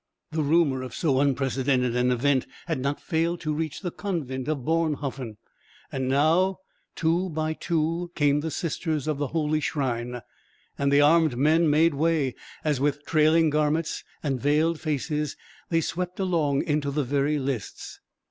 [0.31, 4.65] The rumour of so unprecedented an event had not failed to reach the convent of
[4.65, 5.37] Bornhofen;
[5.91, 6.57] and now,
[6.95, 10.21] two by two, came the sisters of the holy shrine,
[10.75, 12.33] and the armed men made way,
[12.63, 15.37] as with trailing garments and veiled faces
[15.69, 17.99] they swept along into the very lists.